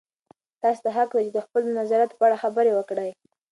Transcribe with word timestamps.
تاسې 0.61 0.79
ته 0.85 0.89
حق 0.97 1.09
دی 1.15 1.21
چې 1.27 1.31
د 1.33 1.39
خپلو 1.45 1.67
نظریاتو 1.79 2.17
په 2.19 2.23
اړه 2.27 2.41
خبرې 2.43 2.71
وکړئ. 2.75 3.09